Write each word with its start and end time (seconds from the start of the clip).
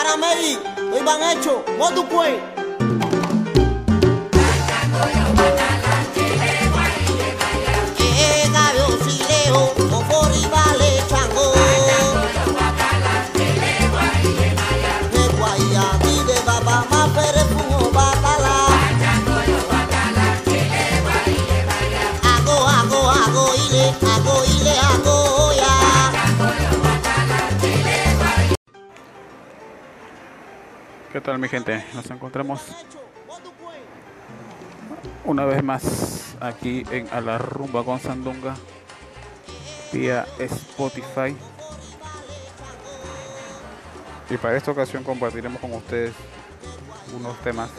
Paramedi, 0.00 0.56
Iban 0.98 1.20
Hecho, 1.20 1.62
Motupuey. 1.78 2.40
¿Qué 31.12 31.20
tal 31.20 31.40
mi 31.40 31.48
gente? 31.48 31.84
Nos 31.92 32.08
encontramos 32.08 32.60
una 35.24 35.44
vez 35.44 35.60
más 35.64 36.36
aquí 36.38 36.84
en 36.92 37.08
A 37.12 37.20
la 37.20 37.36
Rumba 37.36 37.82
con 37.82 37.98
Sandunga 37.98 38.54
vía 39.92 40.24
Spotify. 40.38 41.36
Y 44.30 44.36
para 44.36 44.56
esta 44.56 44.70
ocasión 44.70 45.02
compartiremos 45.02 45.60
con 45.60 45.72
ustedes 45.72 46.14
unos 47.16 47.36
temas 47.40 47.70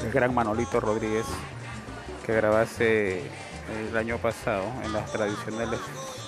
del 0.00 0.12
gran 0.12 0.32
Manolito 0.32 0.78
Rodríguez 0.78 1.26
que 2.24 2.34
grabase 2.34 3.22
el 3.90 3.96
año 3.96 4.18
pasado 4.18 4.62
en 4.84 4.92
las 4.92 5.10
tradicionales 5.10 5.80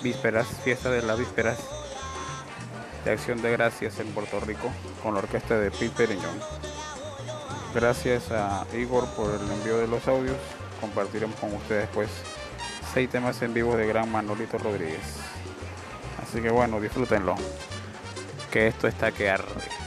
vísperas, 0.03 0.45
fiestas 0.61 0.91
de 0.91 1.03
las 1.03 1.17
vísperas 1.17 1.84
de 3.05 3.11
Acción 3.11 3.41
de 3.41 3.51
Gracias 3.51 3.99
en 3.99 4.07
Puerto 4.07 4.39
Rico 4.39 4.71
con 5.01 5.13
la 5.13 5.19
orquesta 5.19 5.57
de 5.59 5.69
Pete 5.69 5.89
Periñón. 5.89 6.39
Gracias 7.73 8.31
a 8.31 8.65
Igor 8.73 9.05
por 9.15 9.29
el 9.29 9.51
envío 9.51 9.77
de 9.77 9.87
los 9.87 10.07
audios. 10.07 10.37
Compartiremos 10.81 11.39
con 11.39 11.53
ustedes 11.53 11.87
pues 11.93 12.09
seis 12.93 13.09
temas 13.09 13.41
en 13.43 13.53
vivo 13.53 13.77
de 13.77 13.87
gran 13.87 14.11
Manolito 14.11 14.57
Rodríguez. 14.57 15.19
Así 16.21 16.41
que 16.41 16.49
bueno, 16.49 16.81
disfrútenlo. 16.81 17.35
Que 18.51 18.67
esto 18.67 18.87
está 18.87 19.11
que 19.11 19.29
arde. 19.29 19.84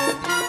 Con 0.00 0.39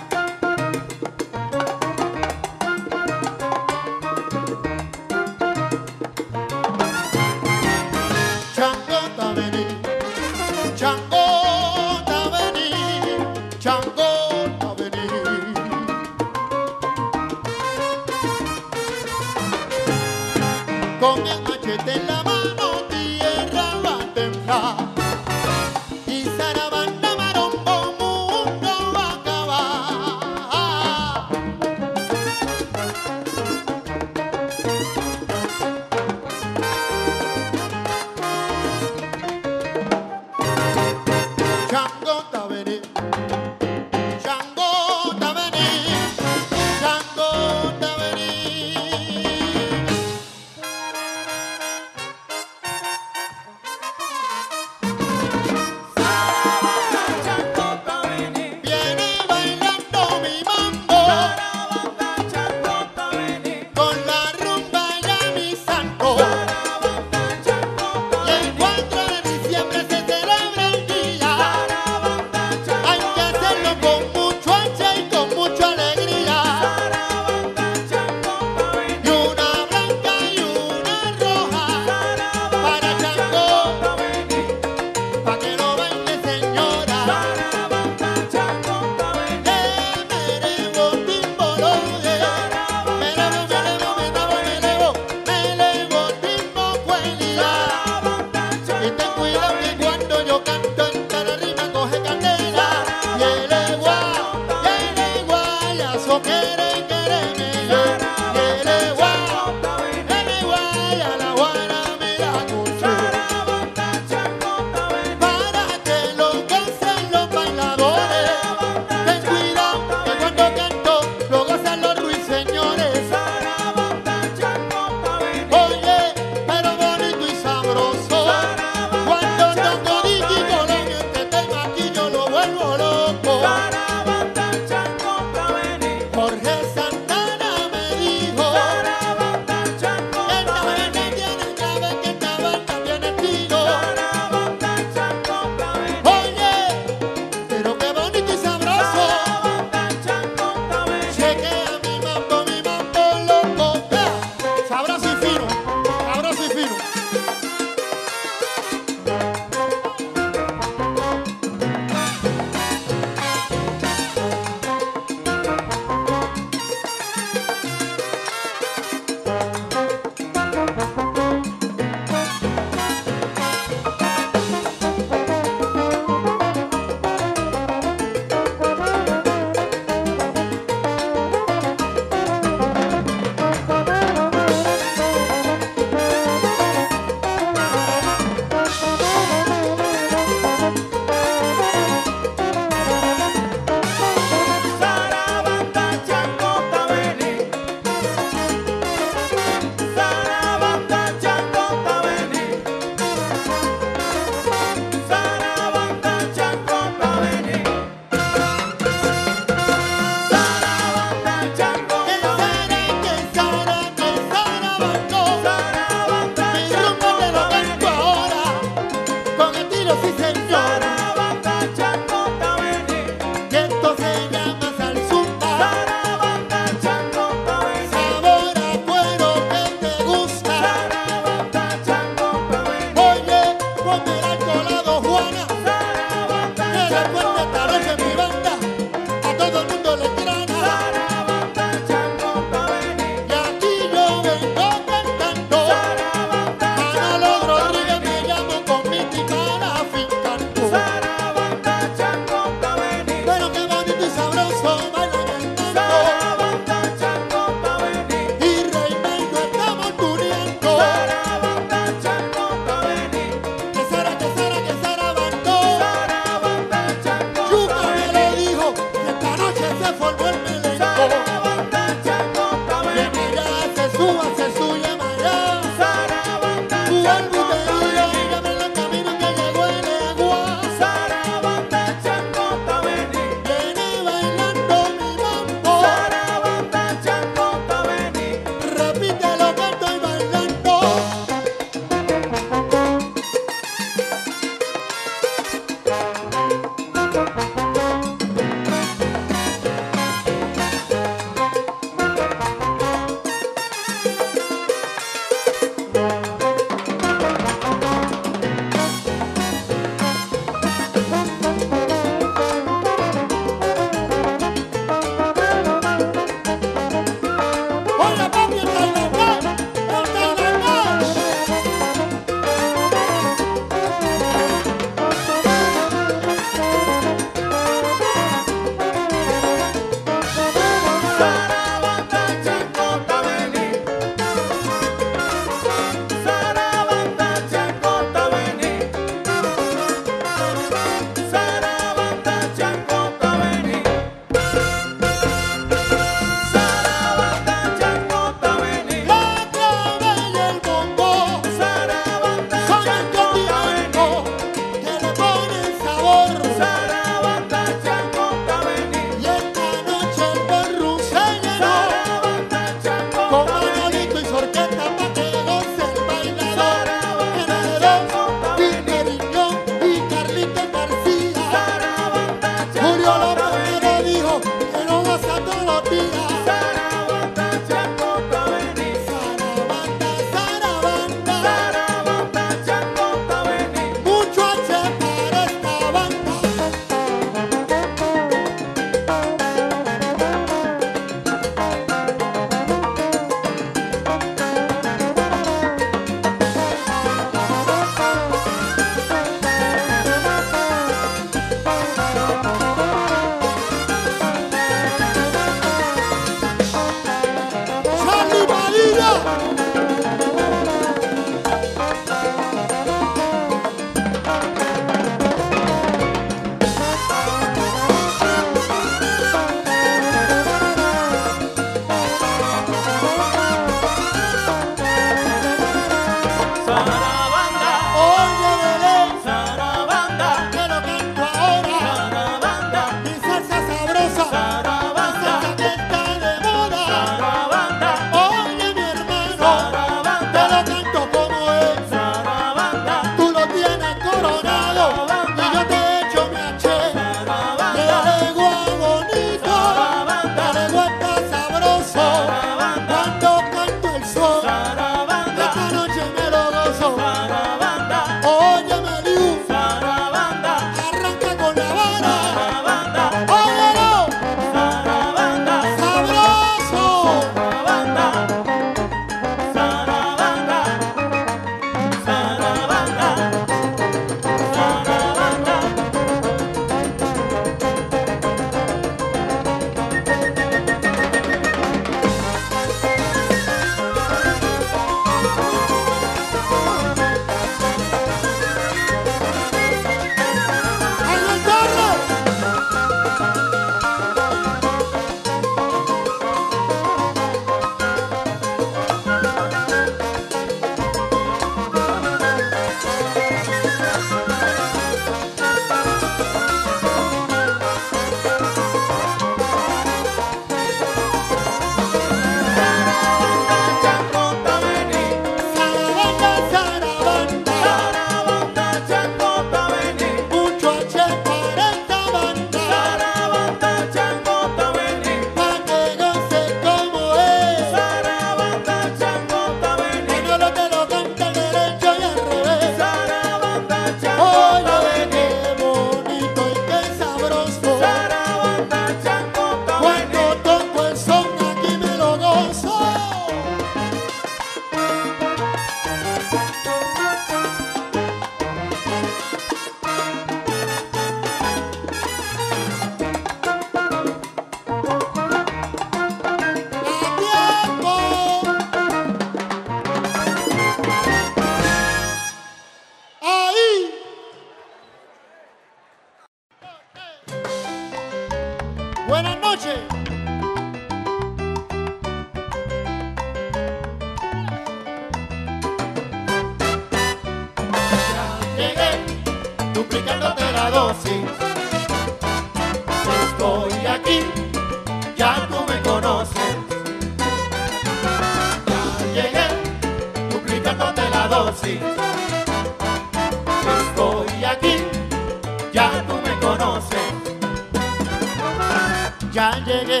Ya 599.40 599.52
llegué, 599.64 600.00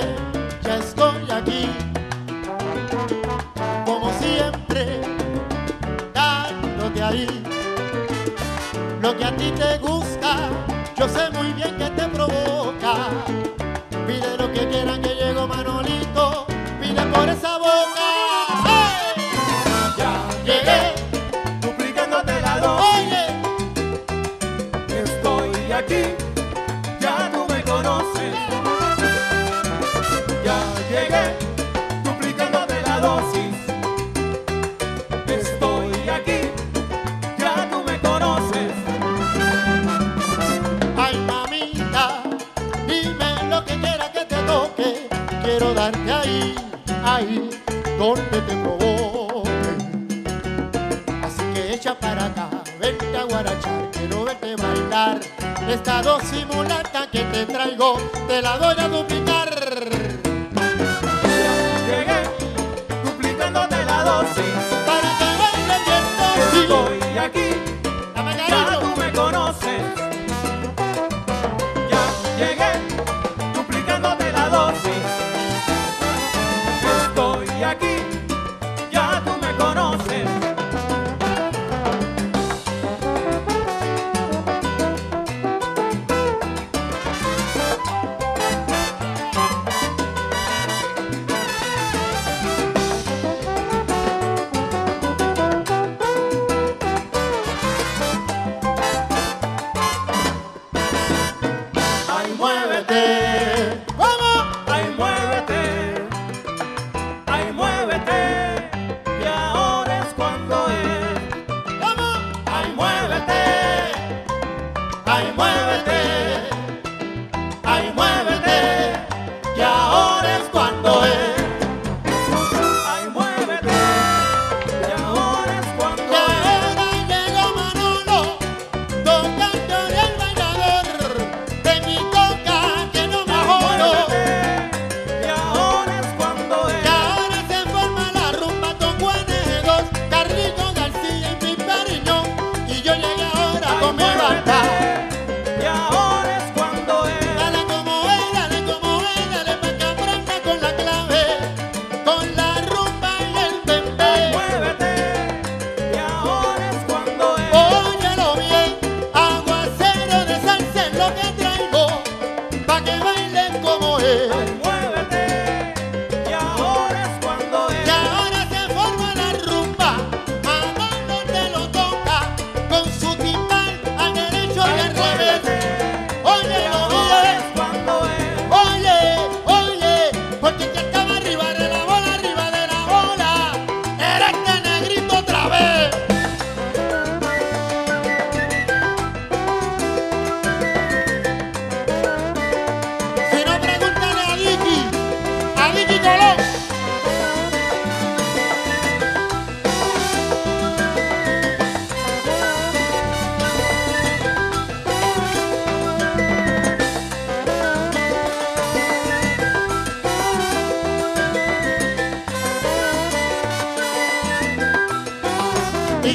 ya 0.62 0.76
estoy 0.76 1.30
aquí, 1.30 1.66
como 3.86 4.12
siempre, 4.20 5.00
dándote 6.12 7.02
ahí 7.02 7.26
lo 9.00 9.16
que 9.16 9.24
a 9.24 9.34
ti 9.34 9.50
te 9.52 9.78
gusta. 9.78 9.99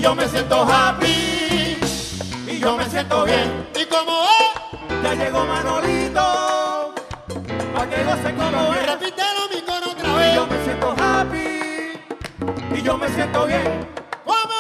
yo 0.06 0.14
me 0.14 0.28
siento 0.28 0.62
happy 0.62 1.78
y 2.48 2.60
yo 2.60 2.78
me 2.78 2.86
siento 2.86 3.24
bien. 3.26 3.68
Y 3.76 3.86
como 3.86 4.22
es, 4.24 5.02
ya 5.02 5.16
llegó 5.16 5.44
Manolito, 5.46 6.94
pa' 7.74 7.90
que 7.90 8.04
goce 8.04 8.36
como 8.36 8.74
es. 8.76 8.86
Repítelo 8.86 9.50
mi 9.52 9.62
coro 9.64 9.90
otra 9.94 10.14
vez. 10.14 10.32
Y 10.32 10.36
yo 10.36 10.46
me 10.46 10.64
siento 10.64 10.96
happy 10.96 12.00
y 12.78 12.82
yo 12.84 12.98
me 13.00 13.10
siento 13.10 13.48
bien. 13.48 13.88
¿Cómo? 14.24 14.60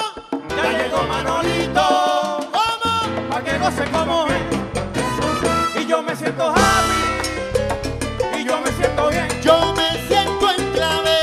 Ya, 0.50 0.84
llegó 0.84 1.04
Manolito, 1.04 2.50
¿cómo? 2.52 3.30
Pa' 3.30 3.44
que 3.44 3.58
goce 3.60 3.86
como 3.92 4.26
es. 4.26 5.80
Y 5.80 5.86
yo 5.86 6.02
me 6.02 6.16
siento 6.16 6.50
happy 6.50 8.40
y 8.40 8.46
yo 8.46 8.62
me 8.62 8.72
siento 8.72 9.10
bien. 9.10 9.28
Yo 9.44 9.76
me 9.76 9.92
siento 10.08 10.52
en 10.58 10.72
clave, 10.74 11.20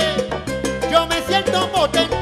yo 0.93 1.07
me 1.09 1.21
siento 1.23 1.73
potente. 1.73 2.22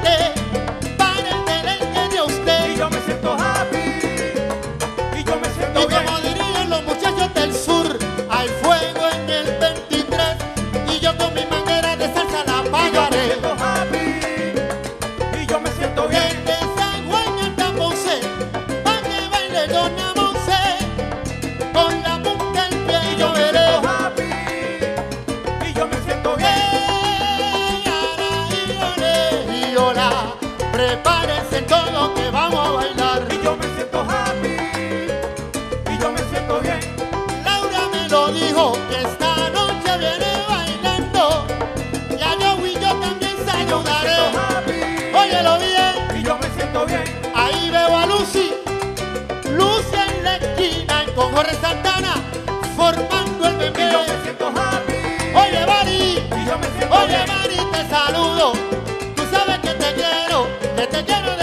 lleno 61.02 61.36
de 61.36 61.39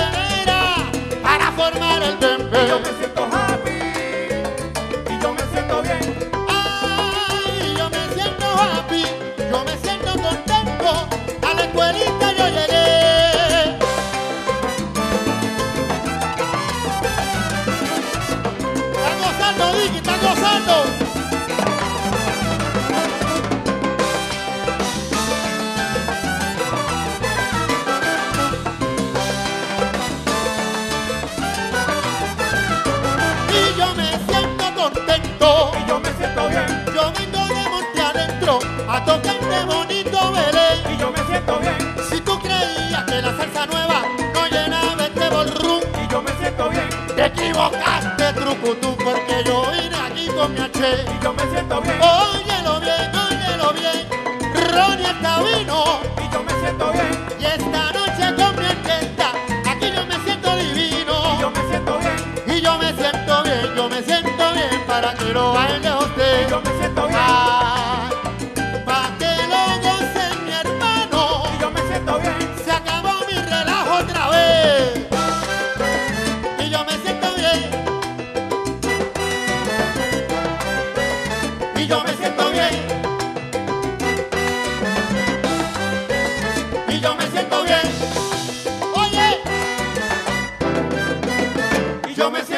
yo 92.18 92.32
me 92.32 92.44
siento 92.44 92.57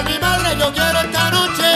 Por 0.00 0.08
mi 0.08 0.18
madre 0.18 0.56
yo 0.58 0.72
quiero 0.72 0.98
esta 0.98 1.30
noche. 1.30 1.69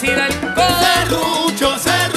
velocidad. 0.00 0.30
Serrucho, 0.82 1.78
serrucho. 1.78 2.07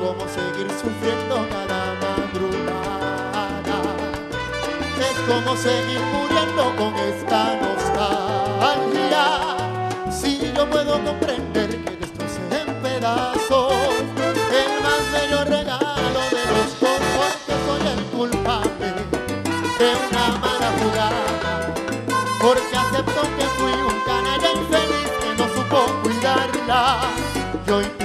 cómo 0.00 0.26
seguir 0.28 0.66
sufriendo 0.70 1.46
cada 1.50 1.94
madrugada. 2.00 3.76
Es 4.98 5.16
como 5.28 5.56
seguir 5.56 6.00
muriendo 6.12 6.74
con 6.76 6.94
esta 6.96 7.56
nostalgia. 7.60 9.24
Si 10.10 10.52
yo 10.56 10.68
puedo 10.68 11.04
comprender 11.04 11.68
que 11.84 11.96
destroce 11.96 12.40
en 12.60 12.74
pedazos 12.82 13.72
el 14.60 14.70
más 14.82 15.02
bello 15.12 15.44
regalo 15.44 16.20
de 16.34 16.42
los 16.50 16.80
dos, 16.80 17.00
porque 17.16 17.54
soy 17.66 17.82
el 17.94 18.02
culpable 18.16 18.88
de 19.78 19.88
una 20.08 20.24
mala 20.38 20.70
jugada. 20.80 21.24
Porque 22.40 22.76
acepto 22.76 23.22
que 23.36 23.44
fui 23.58 23.72
un 23.72 24.00
canalla 24.06 24.50
infeliz 24.52 25.10
que 25.22 25.30
no 25.36 25.46
supo 25.54 25.78
cuidarla. 26.02 27.00
Yo 27.66 27.99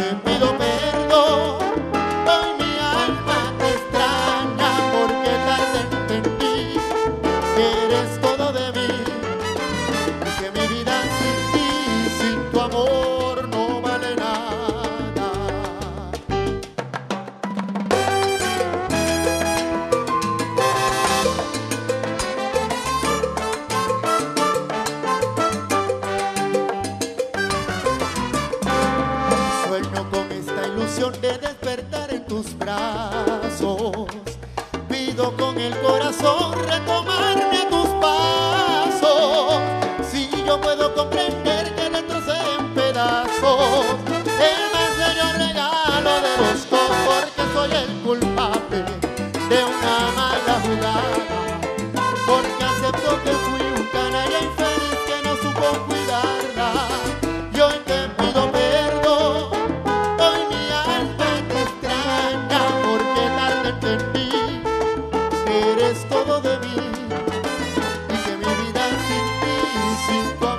se 70.06 70.55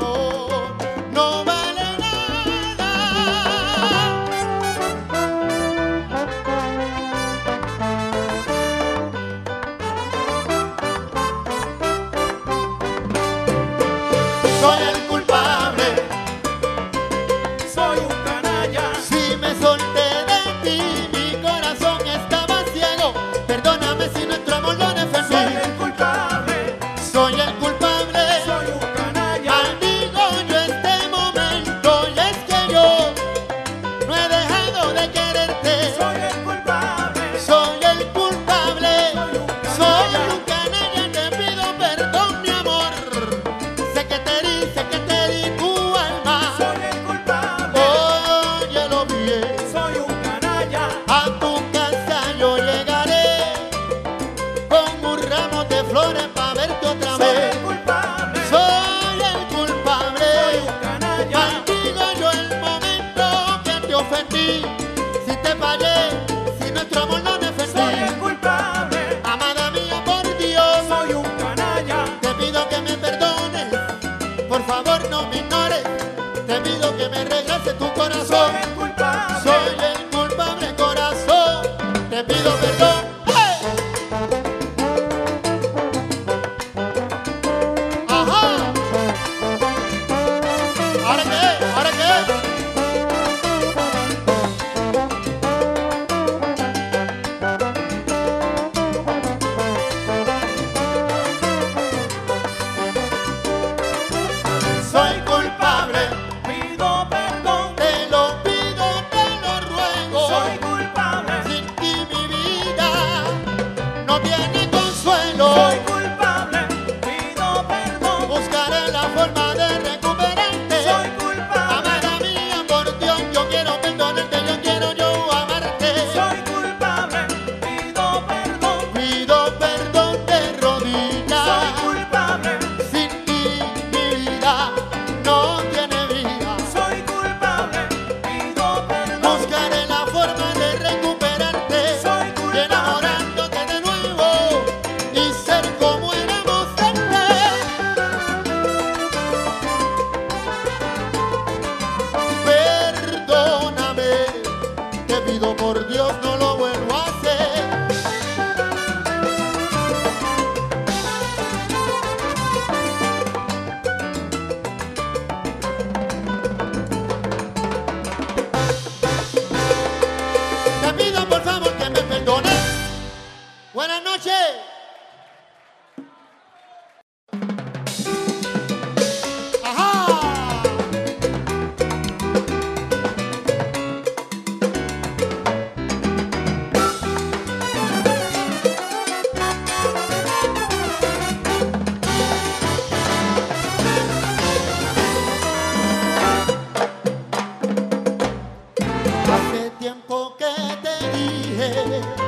tiempo 199.87 200.35
que 200.37 200.53
te 200.83 201.17
dije. 201.17 202.26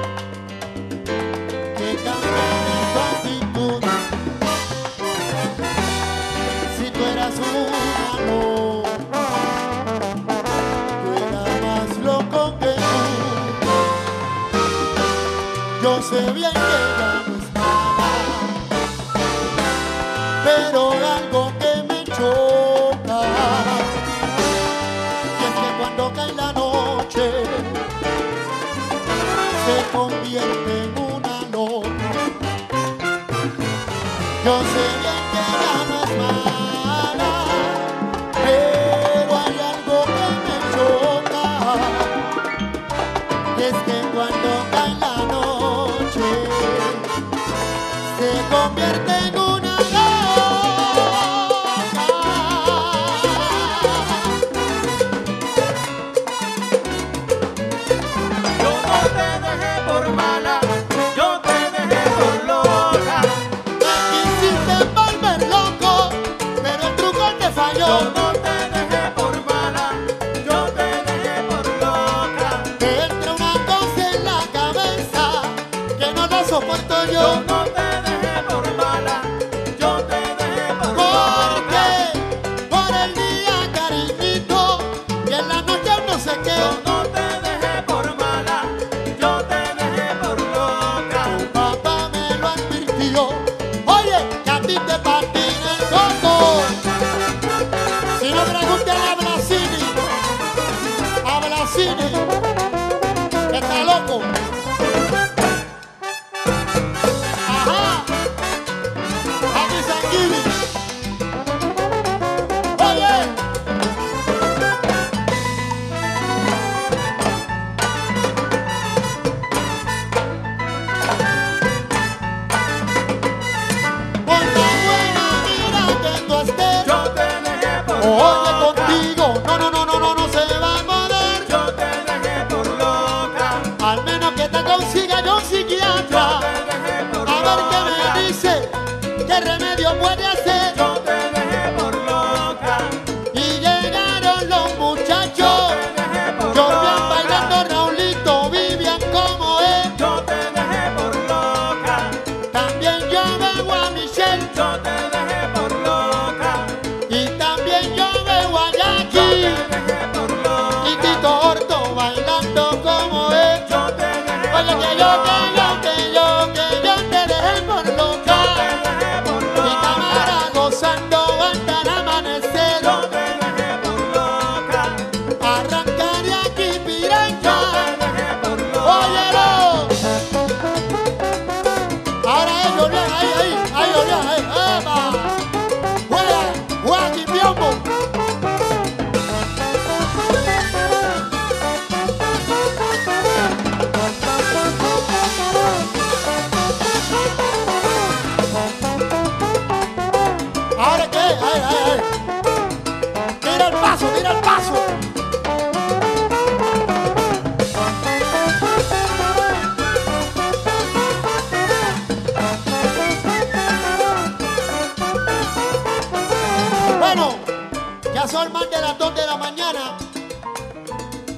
Pasó 218.31 218.51
más 218.51 218.69
de 218.69 218.79
las 218.79 218.99
2 218.99 219.15
de 219.15 219.27
la 219.27 219.37
mañana 219.39 219.97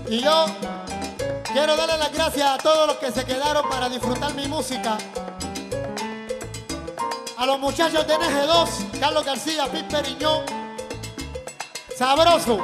y 0.09 0.21
yo 0.21 0.47
quiero 1.53 1.77
darle 1.77 1.97
las 1.97 2.13
gracias 2.13 2.51
a 2.51 2.59
todos 2.59 2.89
los 2.89 2.97
que 2.97 3.13
se 3.13 3.25
quedaron 3.25 3.69
para 3.69 3.89
disfrutar 3.89 4.35
mi 4.35 4.49
música. 4.49 4.99
A 7.37 7.47
los 7.47 7.61
muchachos 7.61 8.05
de 8.09 8.17
NG2, 8.17 8.99
Carlos 8.99 9.25
García, 9.25 9.71
Pip 9.71 9.89
Periñón, 9.89 10.45
sabroso. 11.97 12.59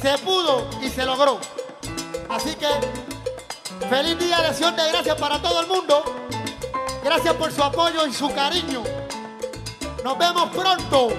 Se 0.00 0.16
pudo 0.16 0.66
y 0.80 0.88
se 0.88 1.04
logró. 1.04 1.38
Así 2.30 2.54
que 2.54 2.68
feliz 3.90 4.18
día 4.18 4.40
de 4.40 4.46
acción 4.46 4.74
de 4.74 4.88
gracias 4.88 5.16
para 5.20 5.42
todo 5.42 5.60
el 5.60 5.66
mundo. 5.66 6.02
Gracias 7.04 7.34
por 7.34 7.52
su 7.52 7.62
apoyo 7.62 8.06
y 8.06 8.14
su 8.14 8.32
cariño. 8.32 8.82
Nos 10.02 10.16
vemos 10.16 10.48
pronto. 10.56 11.10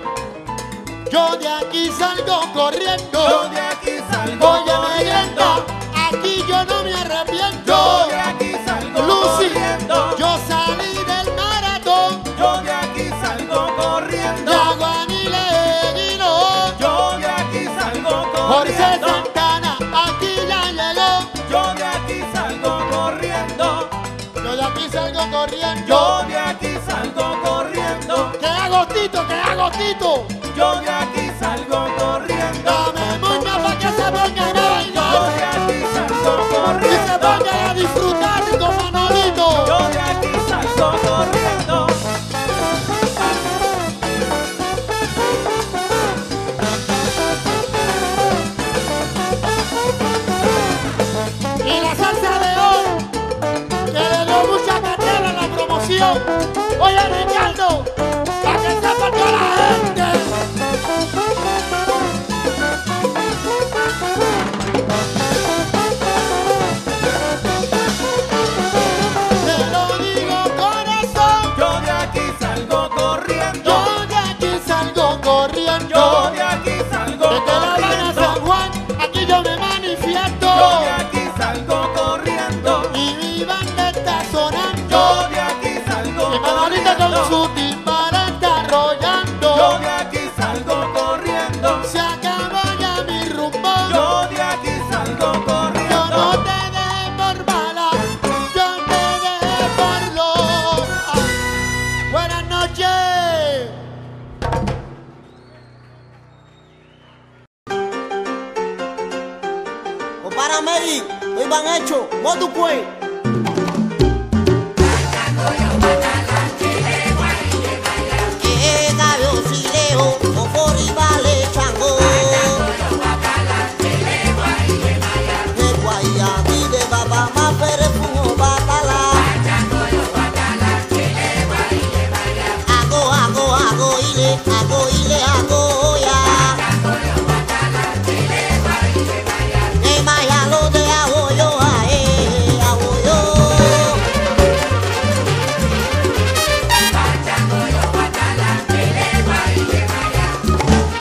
Yo 1.12 1.36
de 1.38 1.48
aquí 1.48 1.90
salgo 1.98 2.42
corriendo. 2.54 3.30
Yo 3.30 3.50
de 3.50 3.60
aquí 3.60 3.98
salgo 4.12 4.46
Voy 4.46 4.62
corriendo. 4.64 5.66
Aquí 5.96 6.44
yo 6.48 6.66
no 6.66 6.84
me 6.84 6.94
arrepiento. 6.94 7.66
Yo 7.66 8.08
de 8.08 8.20
aquí 8.20 8.52
salgo 8.64 9.02
Lucy, 9.02 9.50
corriendo. 9.50 10.18
Yo 10.18 10.40
salí 10.48 10.94
del 10.94 11.36
maratón. 11.36 12.24
Yo 12.38 12.62
de 12.62 12.72
aquí 12.72 13.10
salgo 13.22 13.76
corriendo. 13.76 14.52
De 14.52 14.58
Aguanile 14.58 15.46
Guino. 15.96 16.76
E 16.78 16.80
yo 16.80 17.18
de 17.18 17.26
aquí 17.26 17.66
salgo 17.66 18.32
corriendo. 18.32 18.48
Jorge 18.48 19.00
Santana, 19.00 19.78
aquí 20.06 20.36
ya 20.48 20.72
llegó. 20.72 21.30
Yo 21.50 21.74
de 21.74 21.86
aquí 21.86 22.24
salgo 22.32 22.80
corriendo. 22.92 23.90
Yo 24.36 24.56
de 24.56 24.64
aquí 24.64 24.90
salgo 24.92 25.32
corriendo. 25.32 25.88
Yo 25.88 26.28
de 26.28 26.38
aquí 26.38 26.78
salgo 26.88 27.42
corriendo. 27.42 28.32
¡Que 28.40 28.46
hago, 28.46 28.88
¡Que 28.88 29.34
hago, 29.34 30.39
yo 30.60 30.82
de 30.82 30.90
aquí 30.90 31.32
salgo 31.40 31.88
corriendo. 31.98 32.70
Dame 32.70 33.18
moña 33.20 33.64
para 33.64 33.80
que 33.80 33.88
se 33.88 34.12
pongan 34.12 34.58
a 34.58 34.70
bailar. 34.72 35.14
Yo 35.14 35.22
de 35.38 35.44
aquí 35.46 35.78
salgo 35.94 36.34
corriendo. 36.52 36.88
Y 36.88 37.08
se 37.08 37.16
pongan 37.18 37.60
a 37.70 37.74
disfrutar 37.74 38.44
con 38.60 38.76
Manolito. 38.76 39.46
Yo 39.68 39.80
de 39.88 40.00
aquí 40.02 40.32
salgo 40.50 40.88
corriendo. 41.08 41.88
Y 51.66 51.82
la 51.86 51.96
salsa 51.96 52.34
de 52.44 52.52
hoy, 52.66 52.84
que 53.86 54.04
le 54.12 54.26
dio 54.26 54.40
mucha 54.52 54.76
cartera 54.82 55.30
a 55.30 55.34
la 55.34 55.56
promoción. 55.56 56.39